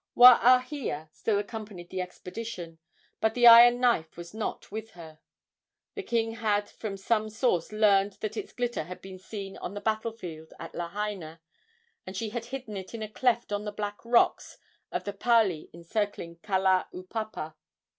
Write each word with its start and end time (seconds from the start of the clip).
Waahia 0.17 1.09
still 1.11 1.37
accompanied 1.37 1.91
the 1.91 2.01
expedition. 2.01 2.79
But 3.19 3.35
the 3.35 3.45
iron 3.45 3.79
knife 3.79 4.17
was 4.17 4.33
not 4.33 4.71
with 4.71 4.93
her. 4.93 5.19
The 5.93 6.01
king 6.01 6.31
had 6.37 6.67
from 6.67 6.97
some 6.97 7.29
source 7.29 7.71
learned 7.71 8.13
that 8.13 8.35
its 8.35 8.51
glitter 8.51 8.85
had 8.85 8.99
been 8.99 9.19
seen 9.19 9.57
on 9.57 9.75
the 9.75 9.79
battle 9.79 10.11
field 10.13 10.53
at 10.59 10.73
Lahaina, 10.73 11.39
and 12.07 12.17
she 12.17 12.29
had 12.29 12.45
hidden 12.45 12.75
it 12.77 12.95
in 12.95 13.03
a 13.03 13.07
cleft 13.09 13.51
of 13.51 13.63
the 13.63 13.71
black 13.71 13.99
rocks 14.03 14.57
of 14.91 15.03
the 15.03 15.13
pali 15.13 15.69
encircling 15.71 16.37
Kalaupapa. 16.37 17.53